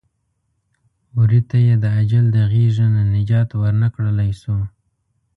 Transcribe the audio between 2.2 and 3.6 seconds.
د غېږې نه نجات